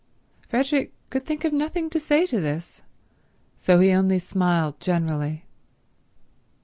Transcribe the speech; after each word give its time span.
Frederick 0.49 0.93
could 1.11 1.23
think 1.27 1.43
of 1.45 1.53
nothing 1.53 1.87
to 1.87 1.99
say 1.99 2.25
to 2.25 2.41
this, 2.41 2.81
so 3.55 3.79
he 3.79 3.91
only 3.91 4.17
smiled 4.17 4.79
generally. 4.79 5.45